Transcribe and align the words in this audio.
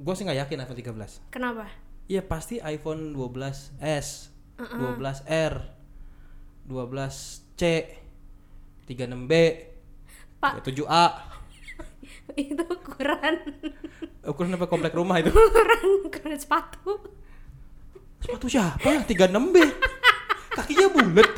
Gue 0.00 0.16
sih 0.16 0.24
nggak 0.24 0.48
yakin 0.48 0.64
iPhone 0.64 0.80
13. 0.80 1.28
Kenapa? 1.28 1.68
Iya 2.08 2.24
pasti 2.24 2.56
iPhone 2.58 3.12
12s, 3.12 4.32
12R, 4.56 5.54
12C, 6.64 7.62
36B, 8.88 9.32
Pak. 10.40 10.64
7A. 10.64 11.06
itu 12.40 12.64
ukuran 12.64 13.36
Ukuran 14.24 14.56
apa 14.56 14.66
komplek 14.66 14.96
rumah 14.96 15.20
itu? 15.20 15.28
ukuran 15.28 16.08
ukuran 16.08 16.40
sepatu. 16.40 16.96
Sepatu 18.24 18.46
siapa 18.48 18.88
yang 18.88 19.04
36B? 19.04 19.56
Kakinya 20.56 20.86
bulat. 20.96 21.30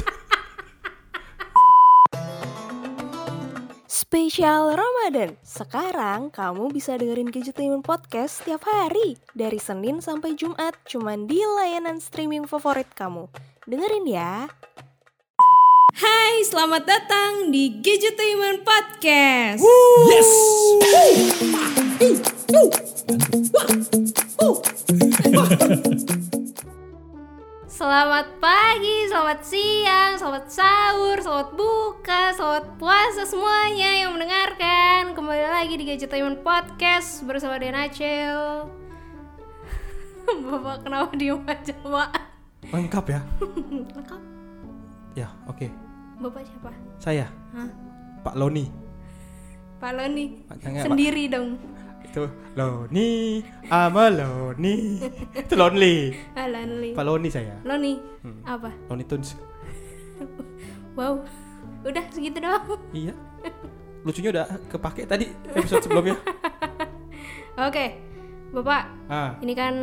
Spesial 4.12 4.76
Ramadan. 4.76 5.40
Sekarang 5.40 6.29
kamu 6.29 6.68
bisa 6.68 7.00
dengerin 7.00 7.32
Gadgetainment 7.32 7.80
Podcast 7.80 8.44
setiap 8.44 8.61
hari 8.68 9.16
dari 9.32 9.56
Senin 9.56 10.04
sampai 10.04 10.36
Jumat 10.36 10.76
cuman 10.84 11.25
di 11.25 11.40
layanan 11.40 11.96
streaming 11.96 12.44
favorit 12.44 12.84
kamu. 12.93 13.32
Dengerin 13.64 14.04
ya. 14.04 14.53
Hai, 15.96 16.44
selamat 16.44 16.84
datang 16.84 17.48
di 17.48 17.80
Gadgetainment 17.80 18.61
Podcast. 18.68 19.64
Yes. 20.12 20.31
Selamat 27.72 28.29
pagi, 28.39 29.08
selamat 29.11 29.40
siang, 29.42 30.14
selamat 30.14 30.44
sahur, 30.53 31.01
selamat 31.22 31.54
buka, 31.54 32.34
selamat 32.34 32.83
puasa 32.83 33.22
semuanya 33.22 33.94
yang 33.94 34.11
mendengarkan. 34.11 35.14
Kembali 35.14 35.47
lagi 35.47 35.78
di 35.78 35.86
Gadgetainment 35.86 36.42
Podcast 36.42 37.22
bersama 37.22 37.62
Dan 37.62 37.78
Acel. 37.78 38.67
Bapak 40.50 40.83
kenapa 40.83 41.14
diem 41.14 41.39
aja, 41.47 41.78
Pak? 41.78 42.11
Lengkap 42.75 43.05
ya? 43.06 43.20
Lengkap. 43.95 44.20
Ya, 45.15 45.31
oke. 45.47 45.70
Bapak 46.19 46.43
siapa? 46.43 46.70
Saya 46.98 47.31
Hah? 47.55 47.70
Pak 48.27 48.34
Loni. 48.34 48.67
Pak 49.78 49.95
Loni. 49.95 50.27
Pak. 50.50 50.59
Sendiri 50.91 51.31
dong. 51.31 51.55
Itu 52.03 52.27
Loni, 52.59 53.39
ama 53.70 54.11
Loni. 54.11 54.98
Itu 55.39 55.55
Lonely. 55.55 56.19
Ah, 56.34 56.50
Loni. 56.50 56.91
Pak 56.98 57.05
Loni 57.06 57.28
saya. 57.31 57.62
Loni. 57.62 57.95
Hmm. 58.27 58.43
Apa? 58.43 58.75
Loni 58.91 59.06
Tunes. 59.06 59.39
Wow. 60.93 61.25
Udah 61.83 62.05
segitu 62.09 62.39
doang. 62.39 62.65
Iya. 62.93 63.15
Lucunya 64.03 64.31
udah 64.31 64.47
kepake 64.69 65.07
tadi 65.07 65.31
episode 65.49 65.83
sebelumnya. 65.83 66.19
Oke. 67.69 67.87
Bapak, 68.53 68.84
Ah, 69.09 69.33
Ini 69.41 69.53
kan 69.55 69.75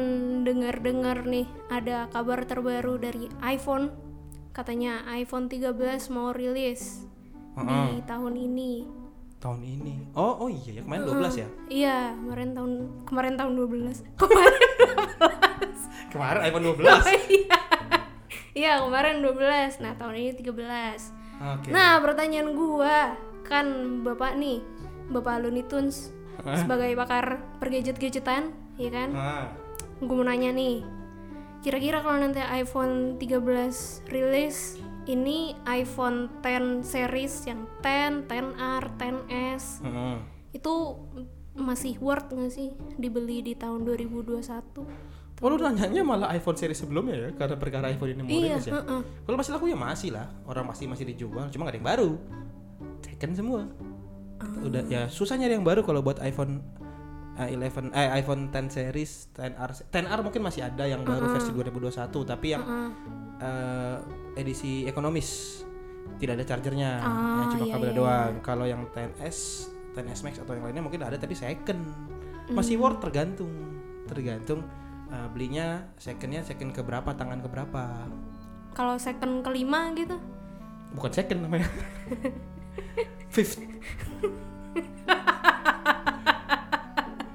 dengar-dengar 0.44 1.26
nih 1.26 1.50
ada 1.68 2.06
kabar 2.08 2.46
terbaru 2.46 2.98
dari 2.98 3.26
iPhone. 3.42 3.90
Katanya 4.52 5.02
iPhone 5.10 5.50
13 5.50 5.74
mau 6.10 6.30
rilis 6.30 7.02
Heeh. 7.56 7.66
di 7.66 8.06
tahun 8.06 8.34
ini. 8.38 8.74
tahun 9.40 9.64
ini. 9.64 9.96
Oh, 10.14 10.36
oh 10.38 10.50
iya 10.52 10.76
ya 10.76 10.82
kemarin 10.84 11.02
12 11.08 11.32
ya. 11.34 11.48
Iya, 11.66 11.98
kemarin 12.14 12.50
tahun 12.52 12.72
kemarin 13.08 13.34
tahun 13.34 13.54
12. 13.56 14.04
Kemarin 14.20 14.60
Kemarin 16.12 16.40
iPhone 16.44 16.66
12. 16.68 16.84
iya. 17.32 17.58
Iya, 18.60 18.84
kemarin 18.84 19.24
12. 19.24 19.80
Nah, 19.80 19.96
tahun 19.96 20.20
ini 20.20 20.32
13. 20.36 21.16
Oke. 21.40 21.72
Nah, 21.72 22.04
pertanyaan 22.04 22.52
gua 22.52 23.16
kan 23.48 23.66
Bapak 24.04 24.36
nih, 24.36 24.60
Bapak 25.08 25.40
Looney 25.40 25.64
Tunes 25.64 26.12
sebagai 26.44 26.92
pakar 27.00 27.40
pergadget-gadgetan, 27.64 28.52
ya 28.76 28.90
kan? 28.92 29.10
Ah. 29.16 29.48
gue 30.00 30.16
mau 30.16 30.24
nanya 30.24 30.56
nih 30.56 30.80
kira-kira 31.60 32.00
kalau 32.00 32.24
nanti 32.24 32.40
iPhone 32.40 33.20
13 33.20 34.08
rilis 34.08 34.80
ini 35.12 35.52
iPhone 35.68 36.32
10 36.40 36.88
series 36.88 37.44
yang 37.44 37.68
10, 37.84 38.32
10R, 38.32 38.84
10S 38.96 39.84
Heeh. 39.84 40.18
itu 40.56 40.74
masih 41.60 42.00
worth 42.00 42.32
nggak 42.32 42.54
sih 42.56 42.72
dibeli 42.96 43.44
di 43.44 43.60
tahun 43.60 43.84
2021? 43.84 44.40
Oh 45.40 45.48
lu 45.48 45.56
nanyanya 45.56 46.04
malah 46.04 46.36
iPhone 46.36 46.60
seri 46.60 46.76
sebelumnya 46.76 47.16
ya 47.16 47.30
karena 47.32 47.56
perkara 47.56 47.88
iPhone 47.88 48.12
ini 48.12 48.22
mau 48.28 48.32
Iya, 48.32 48.60
ya. 48.60 48.72
heeh. 48.76 49.02
Kalau 49.24 49.36
masih 49.40 49.52
laku 49.56 49.66
ya 49.72 49.78
masih 49.80 50.10
lah. 50.12 50.28
Orang 50.44 50.68
masih 50.68 50.92
masih 50.92 51.08
dijual, 51.08 51.48
cuma 51.48 51.64
gak 51.68 51.74
ada 51.74 51.80
yang 51.80 51.88
baru. 51.88 52.12
Second 53.00 53.34
semua. 53.40 53.62
Udah 54.64 54.84
ya 54.92 55.08
susah 55.08 55.40
nyari 55.40 55.56
yang 55.56 55.64
baru 55.64 55.84
kalau 55.88 56.04
buat 56.04 56.20
iPhone 56.20 56.60
eh, 57.40 57.56
11 57.56 57.96
eh 57.96 58.10
iPhone 58.20 58.52
10 58.52 58.68
series 58.68 59.32
10R 59.36 59.72
10R 59.88 60.20
mungkin 60.24 60.42
masih 60.44 60.68
ada 60.68 60.84
yang 60.84 61.08
baru 61.08 61.32
versi 61.32 61.52
2021 61.56 62.12
tapi 62.28 62.48
yang 62.52 62.64
eh, 63.40 63.98
edisi 64.36 64.84
ekonomis 64.88 65.64
tidak 66.20 66.42
ada 66.42 66.46
chargernya 66.48 67.00
yang 67.00 67.50
cuma 67.56 67.66
iya, 67.68 67.74
kabel 67.80 67.90
iya, 67.92 67.96
doang 67.96 68.34
kalau 68.44 68.66
yang 68.68 68.82
10S 68.92 69.38
10S 69.96 70.20
Max 70.28 70.34
atau 70.44 70.52
yang 70.56 70.68
lainnya 70.68 70.84
mungkin 70.84 71.00
ada 71.04 71.16
tapi 71.16 71.36
second 71.36 71.80
masih 72.52 72.76
worth 72.82 73.00
tergantung 73.00 73.52
tergantung 74.10 74.66
eh, 75.10 75.28
belinya 75.30 75.66
secondnya 75.96 76.42
second 76.42 76.72
ke 76.72 76.82
berapa 76.82 77.10
tangan 77.12 77.40
ke 77.40 77.48
berapa 77.48 77.84
Kalau 78.72 78.96
second 78.96 79.42
kelima 79.42 79.92
gitu? 79.94 80.16
bukan 80.92 81.12
second 81.12 81.40
namanya 81.44 81.70
fifth 83.30 83.62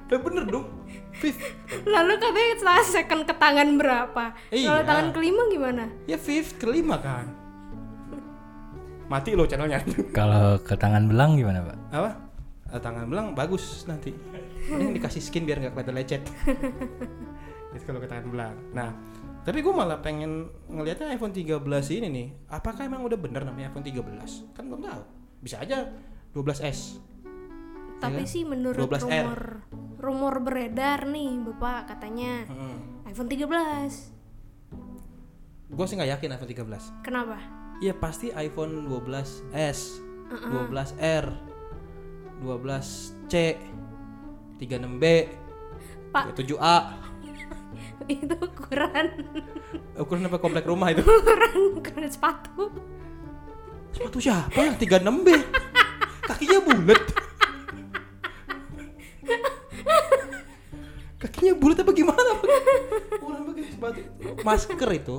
Lah 0.05 0.19
bener 0.21 0.43
dong 0.45 0.65
fifth 1.13 1.41
Lalu 1.83 2.13
katanya 2.17 2.53
setelah 2.55 2.83
second 2.83 3.21
ke 3.23 3.33
tangan 3.33 3.69
berapa? 3.75 4.23
Kalau 4.49 4.51
Iya. 4.51 4.83
tangan 4.83 5.07
kelima 5.11 5.41
gimana? 5.47 5.83
ya 6.05 6.15
fifth 6.15 6.57
kelima 6.57 6.97
kan 6.97 7.31
mati 9.05 9.31
lo 9.31 9.45
channelnya 9.45 9.85
Kalau 10.11 10.57
ke 10.59 10.73
tangan 10.73 11.05
belang 11.05 11.35
gimana 11.35 11.61
pak? 11.63 11.77
apa 11.91 12.11
Eh, 12.67 12.81
tangan 12.81 13.05
belang 13.05 13.27
bagus 13.31 13.85
nanti 13.85 14.09
ini 14.65 14.91
dikasih 14.91 15.21
skin 15.21 15.45
biar 15.45 15.61
nggak 15.61 15.73
kelihatan 15.73 15.95
lecet 15.95 16.21
itu 17.75 17.85
kalau 17.85 17.99
ke 17.99 18.07
tangan 18.07 18.31
belang 18.31 18.55
nah 18.71 18.95
tapi 19.45 19.61
gue 19.61 19.69
malah 19.69 20.01
pengen 20.01 20.49
ngelihatnya 20.71 21.13
iPhone 21.13 21.29
13 21.29 21.61
ini 22.01 22.09
nih 22.09 22.33
apakah 22.49 22.81
emang 22.87 23.05
udah 23.05 23.19
bener 23.19 23.45
namanya 23.45 23.69
iPhone 23.69 23.85
13 23.85 24.57
kan 24.57 24.65
belum 24.65 24.81
tahu 24.81 25.01
bisa 25.43 25.61
aja 25.61 25.85
12s 26.33 27.03
Tapi 27.95 28.25
kan? 28.25 28.27
sih 28.27 28.43
menurut 28.43 28.89
12R. 28.89 29.07
rumor 29.07 29.63
rumor 30.01 30.41
beredar 30.43 31.07
nih 31.07 31.39
Bapak 31.45 31.95
katanya 31.95 32.43
hmm. 32.49 33.07
iPhone 33.07 33.29
13. 33.29 34.11
gue 35.65 35.85
sih 35.85 35.97
nggak 35.97 36.11
yakin 36.19 36.29
iPhone 36.35 36.51
13 36.51 37.05
Kenapa? 37.05 37.37
Iya 37.83 37.91
pasti 37.91 38.31
iPhone 38.31 38.87
12s, 38.87 39.99
12R, 40.31 41.25
12C, 42.39 43.33
36B, 44.55 45.03
Pak. 46.15 46.39
7A. 46.39 46.77
itu 48.13 48.35
ukuran 48.35 49.07
Ukuran 49.95 50.27
apa 50.27 50.37
komplek 50.37 50.65
rumah 50.65 50.91
itu? 50.91 51.01
ukuran 51.01 51.53
ukuran 51.75 52.05
sepatu 52.05 52.69
Sepatu 53.89 54.19
siapa 54.19 54.59
yang 54.59 54.75
36B? 54.75 55.27
Kakinya 56.25 56.59
bulat. 56.59 56.99
Kakinya 61.15 61.53
bulat 61.55 61.77
apa 61.79 61.91
gimana? 61.95 62.31
Orang 63.17 63.43
pakai 63.49 63.63
sepatu 63.65 63.99
masker 64.43 64.89
itu. 64.93 65.17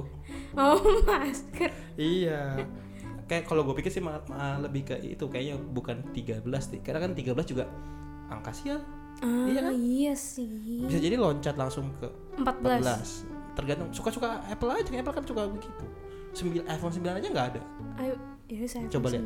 oh 0.53 0.81
masker 1.03 1.71
Iya. 1.97 2.69
Kayak 3.25 3.49
kalau 3.49 3.65
gue 3.65 3.75
pikir 3.75 3.91
sih 3.91 4.05
ma- 4.05 4.23
ma- 4.29 4.61
lebih 4.61 4.87
ke 4.87 4.95
itu 5.03 5.25
kayaknya 5.27 5.57
bukan 5.59 6.05
13 6.13 6.45
sih. 6.61 6.81
Karena 6.85 7.01
kan 7.03 7.17
13 7.17 7.33
juga 7.49 7.65
angka 8.29 8.53
sial. 8.53 8.85
ah, 9.25 9.49
Iya 9.49 9.73
iya, 9.73 10.13
kan? 10.13 10.21
sih 10.21 10.85
Bisa 10.85 11.01
jadi 11.01 11.17
loncat 11.17 11.57
langsung 11.57 11.97
ke 11.97 12.07
14 12.37 12.85
14. 12.85 13.57
Tergantung 13.57 13.89
suka-suka 13.91 14.43
Apple 14.45 14.71
aja, 14.71 14.91
Apple 14.91 15.13
kan 15.13 15.25
suka 15.25 15.43
begitu. 15.47 15.85
9 16.37 16.63
iPhone 16.67 16.93
9 16.93 17.17
aja 17.17 17.27
nggak 17.27 17.47
ada. 17.51 17.61
ayo 17.97 18.15
ya 18.47 18.63
saya 18.63 18.87
Coba 18.89 19.09
lihat. 19.09 19.25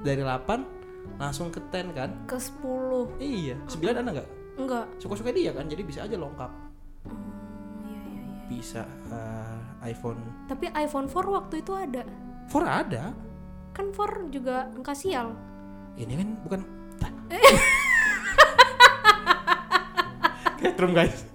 Dari 0.00 0.22
8 0.22 1.18
langsung 1.18 1.48
ke 1.48 1.58
10 1.60 1.90
kan? 1.90 2.10
ke 2.24 2.36
10 2.38 3.18
Iya, 3.18 3.54
9 3.66 3.92
ada 3.92 4.00
nggak? 4.04 4.28
enggak 4.54 4.84
Suka-suka 4.96 5.30
dia 5.30 5.50
kan, 5.50 5.66
jadi 5.66 5.82
bisa 5.82 6.02
aja 6.02 6.14
lengkap. 6.14 6.46
oh, 6.46 6.54
iya 7.82 7.98
iya 7.98 8.20
iya 8.22 8.34
Bisa 8.46 8.82
eh, 9.10 9.58
iPhone 9.88 10.20
tapi 10.46 10.70
iPhone 10.72 11.10
4 11.10 11.26
waktu 11.26 11.54
itu 11.58 11.72
ada 11.74 12.02
4 12.46 12.86
ada. 12.86 13.04
kan 13.72 13.88
4 13.90 14.30
juga 14.30 14.70
angka 14.70 14.94
sial 14.94 15.34
Ini 15.92 16.12
kan 16.14 16.28
bukan 16.40 16.60
Headroom 20.62 20.94
guys. 20.94 21.26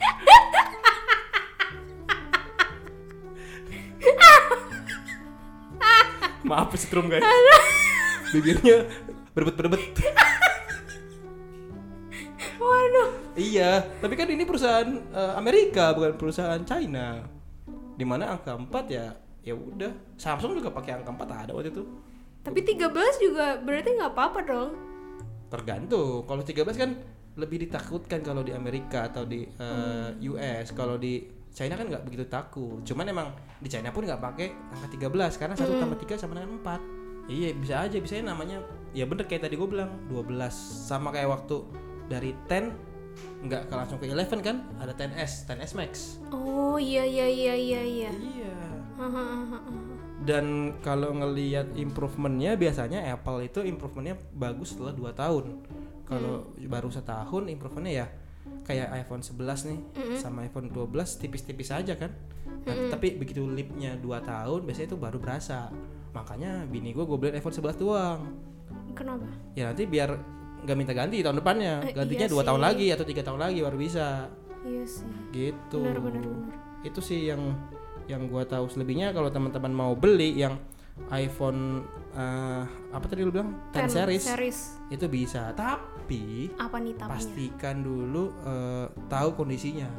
Maaf 6.58 6.74
setrum 6.74 7.06
guys. 7.06 7.22
Bibirnya 8.34 8.90
berebet-berebet. 9.38 9.94
waduh 12.58 13.14
iya, 13.38 13.86
tapi 14.02 14.18
kan 14.18 14.26
ini 14.26 14.42
perusahaan 14.42 14.90
eh, 14.90 15.34
Amerika 15.38 15.94
bukan 15.94 16.18
perusahaan 16.18 16.58
China. 16.66 17.22
Di 17.94 18.02
mana 18.02 18.34
angka 18.34 18.58
4 18.58 18.74
ya 18.90 19.14
ya 19.46 19.54
udah. 19.54 19.94
Samsung 20.18 20.58
juga 20.58 20.74
pakai 20.74 20.98
angka 20.98 21.14
4 21.14 21.46
ada 21.46 21.52
waktu 21.54 21.70
itu. 21.70 21.86
Tapi 22.42 22.66
13 22.66 22.90
juga 23.22 23.62
berarti 23.62 23.90
nggak 23.94 24.12
apa-apa 24.18 24.40
dong. 24.42 24.72
Tergantung. 25.54 26.26
Kalau 26.26 26.42
13 26.42 26.74
kan 26.74 26.90
lebih 27.38 27.70
ditakutkan 27.70 28.26
kalau 28.26 28.42
di 28.42 28.58
Amerika 28.58 29.06
atau 29.06 29.30
di 29.30 29.46
eh, 29.46 30.10
US. 30.34 30.74
Kalau 30.74 30.98
di 30.98 31.22
China 31.54 31.74
kan 31.76 31.86
nggak 31.90 32.04
begitu 32.06 32.26
takut. 32.30 32.82
Cuman 32.86 33.06
emang 33.10 33.28
di 33.62 33.70
China 33.72 33.90
pun 33.90 34.06
nggak 34.06 34.22
pakai 34.22 34.48
angka 34.74 34.88
13 34.94 35.40
karena 35.42 35.56
satu 35.58 35.74
tambah 35.78 35.98
3 35.98 36.22
sama 36.22 36.38
dengan 36.38 36.62
4. 36.62 37.28
Iya, 37.28 37.50
bisa 37.60 37.76
aja 37.84 37.98
bisa 38.00 38.24
namanya 38.24 38.64
ya 38.96 39.04
bener 39.04 39.28
kayak 39.28 39.46
tadi 39.46 39.60
gue 39.60 39.68
bilang 39.68 39.92
12 40.08 40.48
sama 40.88 41.12
kayak 41.12 41.28
waktu 41.28 41.60
dari 42.08 42.32
10 42.48 42.88
nggak 43.18 43.70
ke 43.70 43.74
langsung 43.74 43.98
ke 43.98 44.06
11 44.08 44.46
kan 44.46 44.64
ada 44.80 44.94
10s 44.96 45.50
10s 45.50 45.74
max. 45.76 45.92
Oh 46.32 46.80
iya 46.80 47.04
iya 47.04 47.28
iya 47.28 47.54
iya 47.54 47.82
iya. 47.84 48.12
iya. 48.14 48.56
Dan 50.28 50.76
kalau 50.82 51.14
ngelihat 51.14 51.78
improvementnya 51.78 52.58
biasanya 52.58 53.14
Apple 53.14 53.46
itu 53.46 53.62
improvementnya 53.62 54.18
bagus 54.34 54.74
setelah 54.74 54.94
2 54.94 55.14
tahun. 55.14 55.46
Kalau 56.08 56.50
baru 56.56 56.90
setahun 56.90 57.44
improvementnya 57.52 57.94
ya 58.04 58.08
kayak 58.68 58.92
iPhone 59.00 59.24
11 59.24 59.72
nih 59.72 59.80
sama 60.20 60.44
iPhone 60.44 60.68
12 60.70 60.92
tipis-tipis 61.24 61.72
aja 61.72 61.96
kan. 61.96 62.12
Nah, 62.68 62.92
tapi 62.92 63.16
begitu 63.16 63.48
lipnya 63.48 63.96
2 63.96 64.04
tahun 64.22 64.68
biasanya 64.68 64.88
itu 64.92 65.00
baru 65.00 65.18
berasa. 65.18 65.72
Makanya 66.12 66.68
bini 66.68 66.92
gue 66.92 67.08
gue 67.08 67.18
beliin 67.18 67.40
iPhone 67.40 67.56
11 67.56 67.80
doang. 67.80 68.22
Kenapa? 68.92 69.24
ya 69.56 69.72
nanti 69.72 69.88
biar 69.88 70.10
nggak 70.58 70.78
minta 70.78 70.92
ganti 70.92 71.22
tahun 71.24 71.38
depannya. 71.40 71.74
Eh, 71.86 71.94
gantinya 71.94 72.26
iya 72.28 72.34
dua 72.34 72.44
tahun 72.44 72.60
sih. 72.60 72.68
lagi 72.68 72.88
atau 72.92 73.06
tiga 73.06 73.22
tahun 73.24 73.40
lagi 73.40 73.60
baru 73.62 73.78
bisa. 73.78 74.28
Iya 74.66 74.84
sih. 74.84 75.08
gitu. 75.32 75.80
Benar 75.86 76.02
benar 76.02 76.22
benar. 76.26 76.54
itu 76.84 77.00
sih 77.00 77.30
yang 77.30 77.54
yang 78.10 78.26
gua 78.28 78.44
tahu 78.44 78.66
selebihnya. 78.68 79.14
Kalau 79.14 79.30
teman-teman 79.30 79.72
mau 79.72 79.94
beli 79.94 80.34
yang 80.36 80.58
iPhone 81.14 81.86
eh, 82.18 82.64
apa 82.90 83.06
tadi 83.06 83.22
lu 83.22 83.30
bilang? 83.30 83.54
10 83.72 83.78
Ten 83.78 83.88
series, 83.88 84.24
Series. 84.26 84.60
itu 84.90 85.06
bisa. 85.06 85.54
Tapi 85.54 85.97
Apa 86.56 86.78
nih 86.78 86.94
tapinya? 86.94 87.14
pastikan 87.14 87.76
dulu 87.80 88.24
eh, 88.42 88.86
tahu 89.06 89.30
kondisinya 89.36 89.90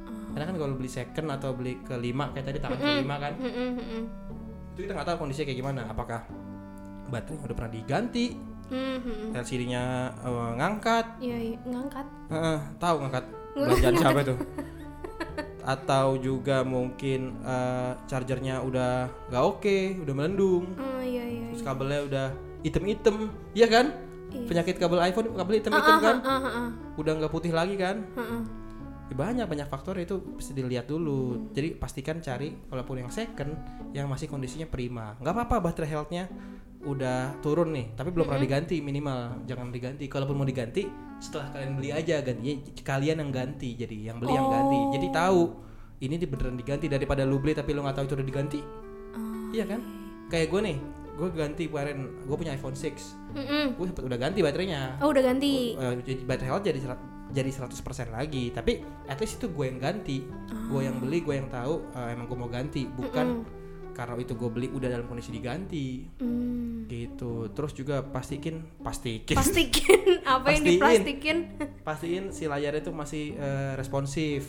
Oh. 0.00 0.32
karena 0.32 0.44
kan 0.46 0.56
kalau 0.56 0.74
beli 0.74 0.86
second 0.86 1.26
atau 1.28 1.50
beli 1.52 1.78
kelima 1.80 2.30
kayak 2.30 2.46
tadi 2.46 2.58
tangan 2.58 2.78
kelima 2.78 3.16
kan 3.16 3.32
Mm-mm, 3.36 3.68
mm-mm. 3.74 4.02
itu 4.70 4.80
kita 4.80 4.92
nggak 4.92 5.06
tahu 5.06 5.16
kondisinya 5.20 5.46
kayak 5.46 5.58
gimana 5.58 5.82
apakah 5.84 6.20
baterai 7.06 7.38
udah 7.40 7.56
pernah 7.56 7.72
diganti 7.72 8.26
Mhm. 8.66 9.34
LCD-nya 9.34 9.82
eh, 10.16 10.50
ngangkat 10.54 11.06
Iya 11.18 11.38
iya 11.44 11.58
ngangkat. 11.64 12.06
Heeh, 12.28 12.58
tahu 12.76 12.96
ngangkat 13.00 13.24
belanjaan 13.52 13.94
siapa 13.96 14.20
itu 14.20 14.34
atau 15.74 16.06
juga 16.16 16.62
mungkin 16.62 17.20
eh, 17.40 17.92
chargernya 18.06 18.62
udah 18.62 18.92
nggak 19.26 19.44
oke 19.44 19.76
udah 20.00 20.14
melendung 20.14 20.64
Oh 20.76 21.00
iya 21.00 21.24
iya. 21.24 21.46
terus 21.50 21.62
kabelnya 21.62 22.00
udah 22.02 22.26
item-item 22.62 23.16
iya 23.52 23.66
kan 23.66 23.86
Iya. 24.30 24.46
penyakit 24.46 24.76
kabel 24.78 24.98
iPhone 25.02 25.34
kabel 25.34 25.60
kan? 25.98 26.16
Ah, 26.22 26.30
ah, 26.30 26.46
ah. 26.46 26.68
udah 26.96 27.12
nggak 27.18 27.32
putih 27.32 27.52
lagi 27.52 27.74
kan? 27.74 28.06
Heeh. 28.14 28.42
Ya, 29.10 29.14
banyak 29.18 29.46
banyak 29.50 29.66
faktor 29.66 29.98
itu 29.98 30.22
bisa 30.38 30.54
dilihat 30.54 30.86
dulu. 30.86 31.50
Jadi 31.50 31.74
pastikan 31.74 32.22
cari 32.22 32.54
walaupun 32.70 33.02
yang 33.02 33.10
second 33.10 33.58
yang 33.90 34.06
masih 34.06 34.30
kondisinya 34.30 34.70
prima. 34.70 35.18
Nggak 35.18 35.34
apa-apa 35.34 35.56
baterai 35.70 35.90
healthnya 35.90 36.24
udah 36.80 37.36
turun 37.44 37.76
nih 37.76 37.92
tapi 37.92 38.08
belum 38.08 38.30
pernah 38.30 38.42
diganti 38.42 38.78
minimal. 38.78 39.42
Jangan 39.50 39.74
diganti. 39.74 40.06
Kalaupun 40.06 40.38
mau 40.38 40.46
diganti 40.46 40.86
setelah 41.18 41.50
kalian 41.52 41.76
beli 41.76 41.90
aja 41.90 42.22
ganti 42.22 42.62
kalian 42.86 43.18
yang 43.18 43.30
ganti. 43.34 43.74
Jadi 43.74 44.06
yang 44.06 44.22
beli 44.22 44.38
yang 44.38 44.46
ganti. 44.46 44.78
Jadi 44.94 45.06
tahu 45.10 45.42
ini 46.00 46.14
beneran 46.22 46.56
diganti 46.56 46.86
daripada 46.86 47.26
lu 47.26 47.42
beli 47.42 47.58
tapi 47.58 47.74
lu 47.74 47.82
nggak 47.82 47.98
tahu 47.98 48.06
itu 48.06 48.14
udah 48.14 48.28
diganti. 48.30 48.60
Iya 49.50 49.66
kan? 49.66 50.00
kayak 50.30 50.46
gue 50.48 50.60
nih 50.62 50.78
gue 51.20 51.28
ganti 51.30 51.68
kemarin 51.68 52.24
gue 52.24 52.32
punya 52.34 52.56
iPhone 52.56 52.72
6 52.72 53.36
Mm-mm. 53.36 53.76
gue 53.76 53.86
sempet 53.86 54.04
udah 54.08 54.18
ganti 54.18 54.40
baterainya. 54.40 54.98
Oh 55.04 55.12
udah 55.12 55.20
ganti. 55.20 55.76
Eh, 55.76 55.94
jadi 56.00 56.24
baterai 56.24 56.48
health 56.48 56.64
jadi 56.64 56.80
jadi 57.30 57.50
100% 57.52 57.76
lagi. 58.10 58.50
Tapi 58.50 58.72
at 59.06 59.20
least 59.20 59.36
itu 59.36 59.52
gue 59.52 59.68
yang 59.68 59.78
ganti. 59.78 60.24
Gue 60.66 60.82
yang 60.82 60.96
beli 60.98 61.20
gue 61.20 61.36
yang 61.36 61.46
tahu 61.46 61.84
eh, 61.92 62.16
emang 62.16 62.24
gue 62.24 62.34
mau 62.34 62.48
ganti. 62.48 62.88
Bukan 62.88 63.44
karena 63.90 64.16
itu 64.16 64.32
gue 64.32 64.48
beli 64.48 64.66
udah 64.66 64.88
dalam 64.88 65.04
kondisi 65.04 65.30
diganti. 65.30 66.08
Hmm. 66.18 66.88
gitu. 66.88 67.46
Terus 67.54 67.70
juga 67.70 68.02
pastikin 68.02 68.80
pastikin. 68.80 69.36
Plastikin 69.38 70.00
apa 70.26 70.50
yang 70.50 70.64
Pastiin. 70.64 70.74
diplastikin? 70.74 71.36
pastiin 71.80 72.24
si 72.30 72.44
layar 72.46 72.74
itu 72.74 72.90
masih 72.90 73.36
eh, 73.36 73.72
responsif 73.78 74.42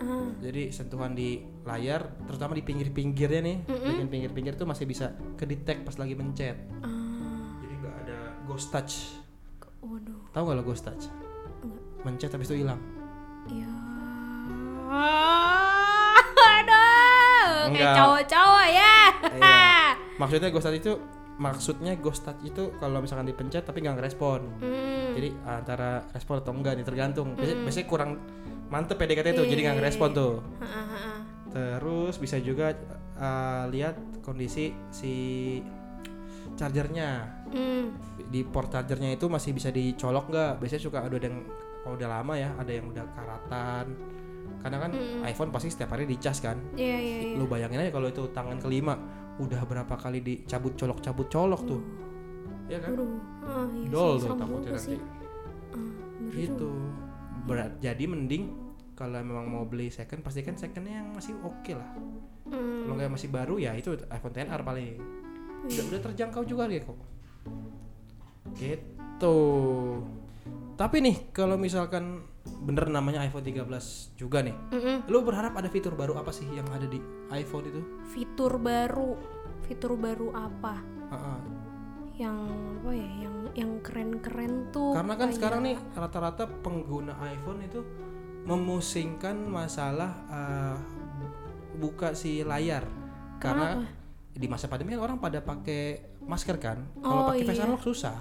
Ah. 0.00 0.32
jadi 0.40 0.70
sentuhan 0.70 1.12
di 1.12 1.36
layar 1.62 2.00
terutama 2.24 2.52
di 2.52 2.62
pinggir-pinggirnya 2.62 3.40
nih 3.40 3.56
bagian 3.62 4.08
pinggir-pinggir 4.08 4.54
tuh 4.54 4.64
masih 4.64 4.84
bisa 4.84 5.08
kedetek 5.34 5.82
pas 5.82 5.94
lagi 5.94 6.14
mencet 6.14 6.56
Ah. 6.80 7.52
jadi 7.58 7.74
nggak 7.76 7.94
ada 8.00 8.18
ghost 8.44 8.68
touch 8.70 9.20
Waduh. 9.78 10.16
tahu 10.30 10.42
nggak 10.42 10.56
lo 10.56 10.64
ghost 10.64 10.82
touch 10.82 11.04
mencet 12.00 12.28
habis 12.28 12.48
itu 12.48 12.60
hilang 12.60 12.80
Ya. 13.46 13.68
Aduh, 16.50 17.48
kayak 17.66 17.72
Enggak. 17.72 17.94
cowok-cowok 17.96 18.66
ya. 18.68 18.96
Iya. 19.30 19.64
maksudnya 20.20 20.48
ghost 20.48 20.66
touch 20.66 20.78
itu 20.78 20.92
maksudnya 21.36 21.92
ghost 21.96 22.22
touch 22.22 22.40
itu 22.42 22.62
kalau 22.76 23.00
misalkan 23.00 23.24
dipencet 23.24 23.64
tapi 23.64 23.80
nggak 23.80 23.96
ngerespon 23.96 24.40
Hmm. 24.60 25.16
jadi 25.16 25.28
antara 25.42 26.04
respon 26.10 26.38
atau 26.38 26.52
enggak 26.52 26.76
nih 26.76 26.84
tergantung 26.84 27.32
biasanya, 27.32 27.64
biasanya 27.64 27.86
kurang 27.86 28.10
mantep 28.70 28.96
PDKT 28.96 29.34
tuh 29.34 29.44
jadi 29.44 29.60
nggak 29.66 29.76
ngerespon 29.82 30.10
tuh. 30.14 30.34
Ah, 30.62 30.64
ah, 30.64 30.86
ah. 30.94 31.18
terus 31.50 32.16
bisa 32.22 32.38
juga 32.38 32.72
uh, 33.18 33.66
lihat 33.68 33.98
kondisi 34.22 34.70
si 34.94 35.14
chargernya. 36.54 37.42
Hmm. 37.50 37.90
di 38.30 38.46
port 38.46 38.70
chargernya 38.70 39.18
itu 39.18 39.26
masih 39.26 39.50
bisa 39.50 39.74
dicolok 39.74 40.30
nggak? 40.30 40.62
Biasanya 40.62 40.82
suka 40.86 40.98
ada 41.02 41.18
yang 41.18 41.42
kalau 41.82 41.94
udah 41.98 42.08
lama 42.08 42.34
ya 42.38 42.54
ada 42.54 42.70
yang 42.70 42.86
udah 42.86 43.04
karatan. 43.10 43.86
Karena 44.60 44.76
kan 44.76 44.92
iPhone 45.24 45.50
pasti 45.50 45.72
setiap 45.72 45.96
hari 45.96 46.04
dicas 46.04 46.38
kan? 46.38 46.60
Iya, 46.76 46.96
iya, 47.00 47.16
iya. 47.32 47.36
lu 47.40 47.48
bayangin 47.48 47.80
aja 47.80 47.90
kalau 47.90 48.12
itu 48.12 48.28
tangan 48.30 48.60
kelima 48.60 48.94
udah 49.40 49.64
berapa 49.64 49.94
kali 49.96 50.20
dicabut 50.20 50.76
colok 50.76 51.00
cabut 51.02 51.26
colok 51.26 51.64
tuh. 51.66 51.82
Ya 52.70 52.78
kan? 52.78 52.94
Aduh. 52.94 53.18
Ah, 53.40 53.66
iya 53.72 53.88
dol 53.88 54.14
sih, 54.20 54.28
tuh 54.28 54.36
takutnya 54.38 54.70
nanti. 54.76 54.96
ngeri 56.20 56.44
gitu 56.46 56.72
berat 57.42 57.72
jadi 57.78 58.04
mending 58.04 58.44
kalau 58.92 59.16
memang 59.18 59.46
mau 59.46 59.64
beli 59.64 59.88
second 59.88 60.20
pastikan 60.20 60.54
secondnya 60.54 61.00
yang 61.00 61.08
masih 61.10 61.34
oke 61.40 61.72
lah 61.72 61.90
Hmm. 62.50 62.82
kalau 62.82 62.98
nggak 62.98 63.14
masih 63.14 63.30
baru 63.30 63.54
ya 63.56 63.70
itu 63.72 63.94
iPhone 64.10 64.34
XR 64.34 64.60
paling 64.60 64.98
udah, 65.62 65.84
udah 65.86 66.00
terjangkau 66.02 66.42
juga 66.42 66.66
dia 66.66 66.82
kok 66.82 66.98
gitu 68.56 69.36
tapi 70.74 70.96
nih 70.98 71.30
kalau 71.30 71.54
misalkan 71.54 72.24
bener 72.64 72.88
namanya 72.88 73.22
iPhone 73.22 73.44
13 73.44 73.68
juga 74.16 74.40
nih 74.40 74.56
Mm-mm. 74.72 74.96
lu 75.06 75.20
berharap 75.20 75.52
ada 75.54 75.68
fitur 75.68 75.92
baru 75.92 76.16
apa 76.16 76.32
sih 76.32 76.48
yang 76.48 76.66
ada 76.72 76.88
di 76.88 76.98
iPhone 77.30 77.68
itu 77.68 77.80
Fitur 78.08 78.58
baru. 78.58 79.14
Fitur 79.62 79.94
baru 79.94 80.34
apa? 80.34 80.82
Ha-ha. 81.14 81.34
Yang 81.38 81.59
karena 85.00 85.14
kan 85.14 85.20
kayak- 85.24 85.36
sekarang 85.36 85.60
nih 85.62 85.76
rata-rata 85.90 86.44
pengguna 86.60 87.16
iPhone 87.24 87.60
itu 87.62 87.80
memusingkan 88.42 89.36
masalah 89.42 90.10
eh, 90.26 90.76
buka 91.74 92.12
si 92.12 92.42
layar 92.42 92.84
karena 93.36 93.84
di 94.30 94.46
masa 94.46 94.66
pandemi 94.66 94.92
kan 94.92 95.02
orang 95.02 95.18
pada 95.18 95.40
pakai 95.40 95.82
masker 96.22 96.56
kan 96.56 96.78
kalau 96.96 97.22
Oh, 97.22 97.28
pakai 97.30 97.44
face 97.46 97.56
iya. 97.56 97.66
unlock 97.66 97.82
susah 97.82 98.16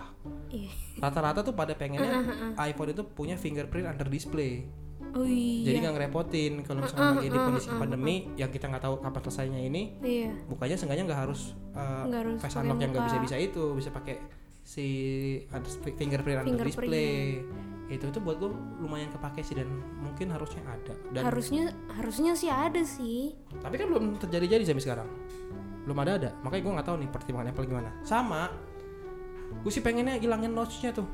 Iya. 0.50 0.72
rata-rata 0.98 1.40
tuh 1.42 1.54
pada 1.54 1.74
pengennya 1.74 2.24
iPhone 2.58 2.92
itu 2.92 3.04
punya 3.06 3.36
fingerprint 3.36 3.86
under 3.86 4.08
display 4.08 4.64
Oh 5.10 5.24
iya. 5.24 5.66
jadi 5.66 5.78
nggak 5.82 5.94
ngerepotin 5.96 6.54
kalau 6.64 6.82
misalnya 6.82 7.16
lagi 7.16 7.28
di 7.28 7.38
kondisi 7.38 7.70
pandemi 7.72 8.16
yang 8.36 8.50
kita 8.50 8.66
nggak 8.68 8.84
tahu 8.84 8.96
kapan 9.00 9.22
selesainya 9.24 9.60
ini 9.62 9.82
Iya. 10.00 10.30
bukanya 10.46 10.76
seenggaknya 10.76 11.06
nggak 11.06 11.22
harus 11.22 11.42
uh, 11.74 12.06
harus 12.06 12.38
face 12.38 12.58
unlock 12.58 12.78
yang 12.78 12.92
nggak 12.92 13.04
muka. 13.04 13.12
bisa 13.14 13.18
bisa 13.20 13.36
itu 13.38 13.64
bisa 13.74 13.90
pakai 13.90 14.16
si 14.70 14.86
under 15.50 15.66
fingerprint 15.98 16.46
under 16.46 16.46
Fingerprint. 16.46 16.78
display. 16.78 17.42
Itu 17.90 18.06
itu 18.06 18.22
buat 18.22 18.38
gue 18.38 18.54
lumayan 18.78 19.10
kepake 19.10 19.42
sih 19.42 19.58
dan 19.58 19.66
mungkin 19.98 20.30
harusnya 20.30 20.62
ada. 20.70 20.94
Dan 21.10 21.26
Harusnya 21.26 21.74
harusnya 21.98 22.38
sih 22.38 22.54
ada 22.54 22.86
sih. 22.86 23.34
tapi 23.66 23.82
kan 23.82 23.90
belum 23.90 24.22
terjadi 24.22 24.46
jadi 24.46 24.64
sampai 24.70 24.84
sekarang. 24.86 25.10
Belum 25.90 25.98
ada 25.98 26.22
ada. 26.22 26.30
Makanya 26.46 26.62
gue 26.62 26.74
nggak 26.78 26.88
tahu 26.88 26.98
nih 27.02 27.10
pertimbangan 27.10 27.50
Apple 27.50 27.66
gimana. 27.66 27.90
Sama 28.06 28.54
gue 29.50 29.72
sih 29.74 29.82
pengennya 29.82 30.22
hilangin 30.22 30.54
notch-nya 30.54 30.94
tuh. 30.94 31.10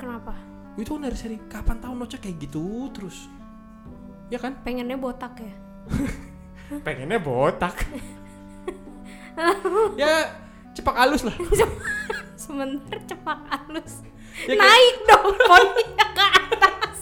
Kenapa? 0.00 0.32
itu 0.74 0.90
dari 0.98 1.14
seri 1.14 1.38
kapan 1.46 1.78
tahu 1.78 1.92
notch-nya 1.94 2.18
kayak 2.24 2.36
gitu 2.40 2.88
terus. 2.90 3.28
Ya 4.26 4.40
kan? 4.40 4.56
Pengennya 4.64 4.96
botak 4.96 5.36
ya. 5.38 5.52
pengennya 6.88 7.20
botak. 7.20 7.76
Ya 9.98 10.30
cepak 10.74 10.94
halus 10.94 11.22
lah 11.26 11.34
Sebentar 12.54 12.98
cepak 13.04 13.38
halus. 13.50 13.94
Ya, 14.40 14.54
kayak- 14.54 14.62
Naik 14.62 14.96
dong 15.04 15.34
poninya 15.50 16.06
ke 16.08 16.26
atas. 16.54 16.98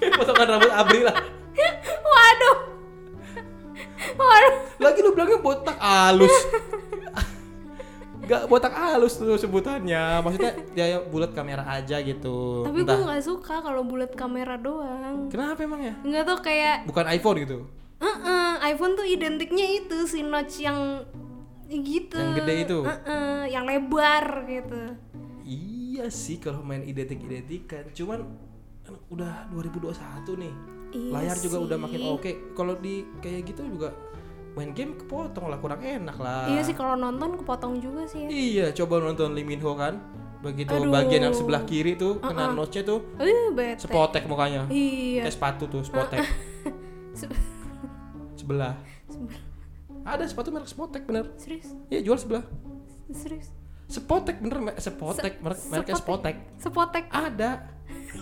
potongan 0.18 0.46
rambut 0.48 0.70
Abri 0.72 1.00
lah 1.02 1.14
Waduh. 2.04 2.56
Waduh. 4.12 4.54
lagi 4.78 4.98
lu 4.98 5.10
bilangnya 5.10 5.38
botak 5.38 5.78
halus 5.78 6.30
Gak 8.22 8.46
botak 8.46 8.70
halus 8.72 9.14
tuh 9.14 9.34
sebutannya 9.36 10.22
Maksudnya 10.22 10.54
ya, 10.72 10.84
ya 10.88 10.98
bulat 11.02 11.30
kamera 11.32 11.66
aja 11.68 11.98
gitu 11.98 12.62
Tapi 12.62 12.78
gue 12.80 12.98
nggak 13.00 13.18
suka 13.20 13.58
kalau 13.60 13.82
bulat 13.82 14.10
kamera 14.12 14.54
doang. 14.54 15.26
Kenapa 15.26 15.58
emang 15.60 15.82
ya? 15.82 15.94
Nggak 16.00 16.22
tuh 16.24 16.38
kayak 16.40 16.86
Bukan 16.86 17.06
iPhone 17.08 17.38
gitu 17.40 17.58
Heeh, 17.98 18.50
iPhone 18.68 18.94
tuh 18.94 19.02
identiknya 19.04 19.66
itu 19.76 20.02
si 20.04 20.22
notch 20.22 20.58
yang 20.58 21.06
gitu. 21.78 22.14
Yang 22.14 22.32
gede 22.38 22.54
itu? 22.60 22.78
Heeh, 22.82 23.40
yang 23.48 23.64
lebar 23.64 24.24
gitu. 24.44 24.82
Iya 25.42 26.06
sih 26.08 26.36
kalau 26.36 26.60
main 26.60 26.80
identik-identikan 26.82 27.90
Cuman 27.90 28.22
kan 28.80 28.94
udah 29.08 29.50
2021 29.50 29.92
nih 30.38 30.54
Iya 30.90 31.10
Layar 31.10 31.36
juga 31.36 31.56
udah 31.60 31.76
sih. 31.76 31.82
makin 31.82 32.00
oke 32.08 32.30
Kalau 32.52 32.74
di 32.76 32.94
kayak 33.18 33.42
gitu 33.44 33.66
juga 33.66 33.90
Main 34.52 34.70
game 34.70 34.94
kepotong 34.94 35.46
lah 35.46 35.58
kurang 35.58 35.80
enak 35.80 36.14
lah 36.14 36.46
Iya 36.46 36.62
sih 36.62 36.72
kalau 36.72 36.94
nonton 36.94 37.36
kepotong 37.36 37.76
juga 37.76 38.06
sih 38.06 38.22
ya. 38.22 38.28
Iya 38.28 38.66
coba 38.72 39.02
nonton 39.02 39.32
Lee 39.32 39.42
Min 39.42 39.58
Ho 39.60 39.74
kan 39.74 39.98
Begitu 40.40 40.72
Aduh. 40.72 40.90
bagian 40.90 41.22
yang 41.24 41.34
sebelah 41.34 41.62
kiri 41.62 41.94
tuh 41.94 42.16
Kena 42.18 42.48
Uh-uh. 42.48 42.56
notch-nya 42.56 42.82
tuh 42.84 43.00
Eh, 43.16 43.50
bete. 43.50 43.82
Sepotek 43.82 44.24
mukanya 44.24 44.64
Iya. 44.68 45.26
Kayak 45.26 45.34
sepatu 45.34 45.64
tuh 45.66 45.82
Spotek 45.82 46.22
Se- 47.18 47.28
Sebelah 48.34 48.78
Ada 50.02 50.24
sepatu 50.26 50.50
merek 50.50 50.66
Spotek 50.66 51.02
bener 51.04 51.30
Serius? 51.36 51.70
Iya 51.86 52.00
jual 52.02 52.18
sebelah 52.18 52.44
Serius? 53.08 53.54
Spotek 53.86 54.40
bener 54.40 54.74
Spotek 54.76 55.38
merek 55.38 55.60
mereknya 55.68 55.96
Spotek 55.96 56.36
Sepotek. 56.58 57.04
Ada 57.08 57.50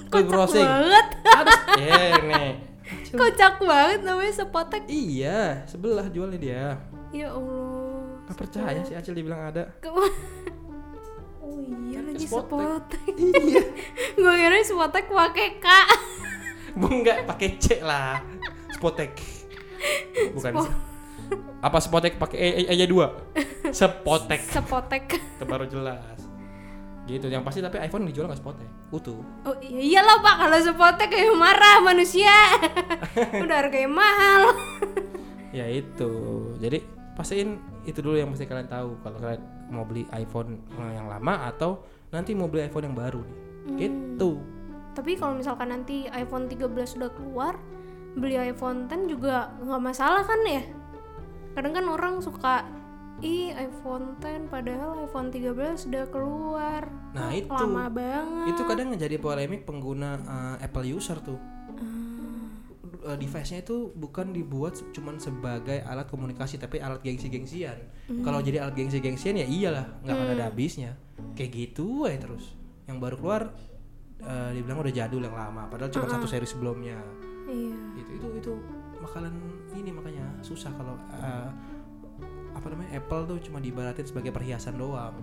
Kocak 0.06 0.26
browsing 0.26 0.66
banget. 0.66 1.06
Ada 1.24 1.52
Eh 1.78 2.10
nih 2.22 2.50
Kocak 3.20 3.54
banget 3.60 4.00
namanya 4.02 4.32
sepotek. 4.34 4.82
Iya 4.86 5.62
sebelah 5.64 6.10
jualnya 6.10 6.38
dia 6.38 6.64
Ya 7.10 7.30
Allah. 7.30 8.22
Gak 8.26 8.36
percaya 8.36 8.80
sih 8.82 8.94
Acil 8.94 9.14
dibilang 9.14 9.40
ada 9.46 9.70
Oh 11.40 11.58
iya 11.86 12.02
lagi 12.02 12.26
Spotek. 12.26 13.14
Iya 13.46 13.62
Gue 14.14 14.34
kira 14.36 14.58
sepotek 14.60 15.06
pakai 15.06 15.48
K. 15.58 15.66
Bu 16.70 16.86
enggak 16.88 17.26
pakai 17.26 17.58
C 17.58 17.80
lah 17.80 18.22
Spotek 18.74 19.18
Bukan 20.34 20.52
Spo- 20.54 20.89
Apa 21.60 21.78
Spotek 21.78 22.16
pakai 22.16 22.38
E, 22.40 22.48
e 22.64 22.72
aja 22.72 22.86
dua? 22.88 23.12
Spotek. 23.76 24.40
Sepotek. 24.48 25.04
Itu 25.36 25.44
baru 25.44 25.68
jelas. 25.68 26.20
Gitu 27.10 27.26
yang 27.26 27.42
pasti 27.42 27.58
tapi 27.58 27.82
iPhone 27.82 28.06
dijual 28.06 28.30
nggak 28.30 28.38
spotek? 28.38 28.70
Utuh. 28.94 29.18
Oh 29.42 29.56
iya 29.58 29.98
iyalah 29.98 30.22
pak. 30.22 30.34
Kalau 30.46 30.58
sepotek 30.62 31.08
kayak 31.10 31.34
marah 31.34 31.82
manusia. 31.82 32.30
Udah 33.44 33.66
harganya 33.66 33.90
mahal. 33.90 34.54
ya 35.50 35.66
itu. 35.66 36.10
Jadi 36.62 36.86
pastiin 37.18 37.58
itu 37.82 37.98
dulu 37.98 38.14
yang 38.14 38.30
mesti 38.30 38.46
kalian 38.46 38.70
tahu 38.70 38.94
kalau 39.02 39.18
kalian 39.18 39.42
mau 39.74 39.82
beli 39.82 40.06
iPhone 40.14 40.62
yang 40.78 41.10
lama 41.10 41.50
atau 41.50 41.82
nanti 42.14 42.30
mau 42.36 42.46
beli 42.46 42.70
iPhone 42.70 42.92
yang 42.92 42.96
baru 42.96 43.20
nih. 43.26 43.38
Gitu. 43.74 44.38
Tapi 44.94 45.18
kalau 45.18 45.34
misalkan 45.38 45.70
nanti 45.74 46.06
iPhone 46.14 46.46
13 46.46 46.70
sudah 46.86 47.10
keluar, 47.14 47.58
beli 48.14 48.38
iPhone 48.38 48.86
10 48.86 49.10
juga 49.10 49.50
nggak 49.62 49.82
masalah 49.82 50.22
kan 50.22 50.40
ya? 50.46 50.62
Kadang 51.54 51.72
kan 51.74 51.84
orang 51.90 52.14
suka 52.22 52.64
ih 53.20 53.52
iPhone 53.52 54.16
10 54.16 54.48
padahal 54.48 55.04
iPhone 55.04 55.28
13 55.28 55.76
sudah 55.76 56.04
keluar. 56.08 56.88
nah 57.10 57.28
itu 57.34 57.50
lama 57.50 57.90
banget. 57.92 58.54
itu 58.54 58.62
kadang 58.64 58.94
jadi 58.96 59.18
polemik 59.20 59.68
pengguna 59.68 60.16
uh, 60.24 60.56
Apple 60.64 60.88
user 60.88 61.20
tuh 61.20 61.40
Uh, 63.00 63.16
device-nya 63.16 63.64
itu 63.64 63.96
bukan 63.96 64.28
dibuat 64.28 64.76
cuman 64.92 65.16
sebagai 65.16 65.80
alat 65.88 66.04
komunikasi 66.04 66.60
tapi 66.60 66.84
alat 66.84 67.00
gengsi-gengsian. 67.00 67.80
Kalau 68.20 68.44
jadi 68.44 68.60
alat 68.60 68.76
gengsi-gengsian 68.76 69.40
ya 69.40 69.48
iyalah 69.48 70.04
nggak 70.04 70.12
akan 70.20 70.28
ada 70.36 70.44
habisnya. 70.52 71.00
Kayak 71.32 71.50
gitu 71.56 72.04
aja 72.04 72.28
terus. 72.28 72.52
Yang 72.84 73.00
baru 73.00 73.16
keluar 73.16 73.42
uh, 74.20 74.52
dibilang 74.52 74.84
udah 74.84 74.92
jadul 74.92 75.24
yang 75.24 75.32
lama 75.32 75.64
padahal 75.72 75.88
cuma 75.88 76.12
satu 76.12 76.28
seri 76.28 76.44
sebelumnya. 76.44 77.00
Iya. 77.48 77.76
Itu 78.04 78.10
itu 78.20 78.28
itu 78.36 78.52
bakalan 79.00 79.32
ini 79.74 79.90
makanya 79.90 80.26
susah 80.40 80.72
kalau 80.74 80.98
uh, 81.12 81.48
apa 82.50 82.66
namanya 82.66 82.98
Apple 82.98 83.22
tuh 83.26 83.38
cuma 83.40 83.58
diibaratin 83.58 84.02
sebagai 84.02 84.30
perhiasan 84.30 84.74
doang. 84.74 85.14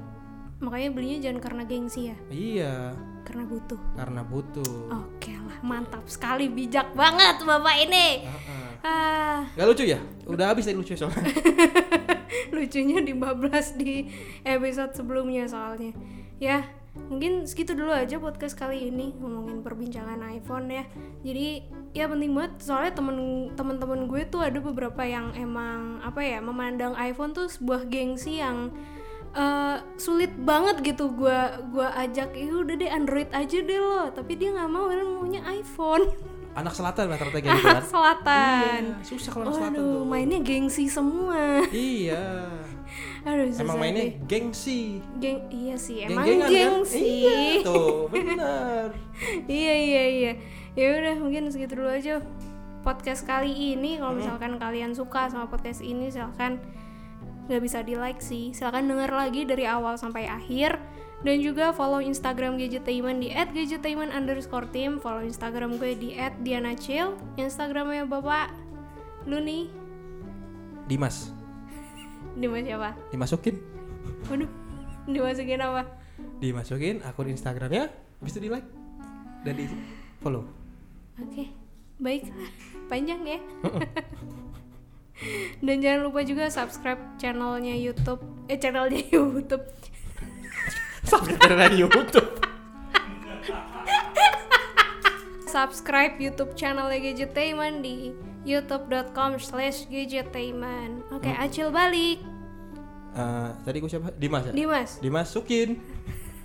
Makanya 0.57 0.89
belinya 0.89 1.17
jangan 1.21 1.39
karena 1.43 1.63
gengsi 1.69 2.09
ya, 2.09 2.17
Iya, 2.27 2.97
karena 3.21 3.45
butuh. 3.45 3.77
karena 3.93 4.21
butuh. 4.25 4.89
Oke 4.89 5.29
lah, 5.37 5.57
mantap 5.61 6.01
sekali, 6.09 6.49
bijak 6.49 6.97
banget 6.97 7.45
bapak 7.45 7.75
ini. 7.85 8.25
Heeh. 8.25 8.65
Ah, 8.81 9.45
Gak 9.53 9.67
lucu 9.69 9.85
ya? 9.85 10.01
Udah 10.25 10.49
habis 10.49 10.65
tadi 10.65 10.73
lucu 10.73 10.97
soalnya. 10.97 11.29
lucunya 12.57 13.05
dibablas 13.05 13.77
di 13.77 14.09
episode 14.41 14.97
sebelumnya 14.97 15.45
soalnya. 15.45 15.93
Ya, 16.41 16.65
mungkin 17.09 17.45
segitu 17.45 17.77
dulu 17.77 17.93
aja 17.93 18.17
podcast 18.17 18.57
kali 18.57 18.89
ini 18.89 19.13
ngomongin 19.13 19.61
perbincangan 19.61 20.17
iPhone 20.33 20.73
ya. 20.73 20.89
Jadi 21.21 21.69
ya 21.89 22.05
penting 22.05 22.31
banget 22.31 22.53
soalnya 22.59 22.91
temen 22.91 23.17
temen-temen 23.53 24.05
gue 24.05 24.21
tuh 24.25 24.39
ada 24.39 24.59
beberapa 24.59 25.01
yang 25.01 25.31
emang 25.33 25.99
apa 25.99 26.19
ya 26.19 26.39
memandang 26.39 26.93
iPhone 26.95 27.31
tuh 27.31 27.47
sebuah 27.47 27.85
gengsi 27.85 28.37
yang 28.37 28.69
eh, 29.29 29.77
sulit 29.95 30.29
banget 30.35 30.81
gitu 30.83 31.09
gua 31.09 31.39
gua 31.65 31.93
ajak 31.95 32.31
ya 32.31 32.49
udah 32.49 32.75
deh 32.75 32.87
Android 32.87 33.29
aja 33.31 33.57
deh 33.59 33.77
lo 33.77 34.09
tapi 34.09 34.33
dia 34.33 34.51
nggak 34.51 34.67
mau 34.67 34.87
dia 34.87 35.03
maunya 35.03 35.41
iPhone 35.47 36.05
Anak 36.53 36.73
selatan 36.73 37.05
rata-rata 37.07 37.37
kayak 37.37 37.53
gitu 37.53 37.61
kan. 37.61 37.73
anak 37.75 37.85
selatan 37.93 38.81
Iya, 38.89 39.05
susah 39.05 39.29
kalau 39.29 39.45
anak 39.45 39.55
selatan 39.55 39.77
tuh. 39.77 40.01
mainnya 40.03 40.39
gengsi 40.39 40.85
semua. 40.87 41.61
Iya. 41.67 42.49
Aduh, 43.27 43.45
susah 43.47 43.61
Emang 43.61 43.77
mainnya 43.77 44.05
deh. 44.07 44.13
gengsi. 44.25 44.97
geng 45.15 45.45
iya 45.51 45.75
sih, 45.75 46.01
emang 46.01 46.25
Geng-gengan 46.25 46.49
kan? 46.49 46.81
gengsi. 46.81 47.05
Iya 47.21 47.61
tuh, 47.61 48.07
benar. 48.09 48.89
iya 49.45 49.73
iya 49.77 50.03
iya. 50.09 50.31
Ya 50.77 50.93
udah 50.93 51.17
mungkin 51.17 51.49
segitu 51.49 51.73
dulu 51.81 51.89
aja 51.89 52.21
podcast 52.85 53.25
kali 53.25 53.73
ini. 53.73 53.97
Kalau 53.97 54.13
misalkan 54.13 54.61
kalian 54.61 54.93
suka 54.93 55.25
sama 55.25 55.49
podcast 55.49 55.81
ini, 55.81 56.13
silakan 56.13 56.61
nggak 57.49 57.61
bisa 57.65 57.81
di 57.81 57.97
like 57.97 58.21
sih. 58.21 58.53
Silakan 58.53 58.85
denger 58.85 59.09
lagi 59.09 59.41
dari 59.49 59.65
awal 59.65 59.97
sampai 59.97 60.29
akhir. 60.29 60.77
Dan 61.25 61.41
juga 61.41 61.73
follow 61.73 61.97
Instagram 61.97 62.61
Gadgetainment 62.61 63.25
di 63.25 63.33
@gadgetainment 63.33 64.13
underscore 64.13 64.69
team. 64.69 65.01
Follow 65.01 65.25
Instagram 65.25 65.81
gue 65.81 65.97
di 65.97 66.13
@dianacil. 66.45 67.17
Instagramnya 67.41 68.05
bapak 68.05 68.53
lu 69.25 69.41
nih, 69.41 69.67
Dimas, 70.87 71.33
di 72.39 72.47
mana 72.47 72.63
siapa? 72.63 72.89
dimasukin. 73.11 73.59
Waduh, 74.29 74.47
dimasukin 75.09 75.59
apa? 75.59 75.83
Dimasukin 76.39 76.95
akun 77.03 77.27
Instagramnya, 77.33 77.91
habis 78.21 78.31
itu 78.37 78.47
di 78.47 78.49
like 78.53 78.69
dan 79.43 79.57
di 79.57 79.65
follow. 80.21 80.56
Oke, 81.17 81.49
baik. 81.97 82.29
Panjang 82.87 83.21
ya. 83.25 83.39
Dan 85.65 85.81
jangan 85.81 86.01
lupa 86.05 86.21
juga 86.21 86.45
subscribe 86.53 87.17
channelnya 87.17 87.73
YouTube. 87.73 88.21
Eh, 88.45 88.61
channelnya 88.61 89.01
YouTube. 89.09 89.65
Subscribe 91.01 91.57
dari 91.57 91.81
YouTube. 91.81 92.29
Subscribe 95.49 96.21
YouTube 96.21 96.53
channelnya 96.59 97.01
Gadgetainment 97.01 97.81
di 97.81 98.13
youtube.com 98.45 99.41
slash 99.41 99.89
gadgetainment. 99.89 101.01
Oke, 101.09 101.33
Acil 101.33 101.73
balik. 101.73 102.21
Eh, 103.17 103.49
tadi 103.65 103.77
gue 103.81 103.89
siapa? 103.89 104.13
Dimas 104.13 104.45
ya? 104.45 104.53
Dimas. 104.53 105.01
Dimasukin. 105.01 105.81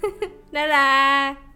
Dadah. 0.55 1.52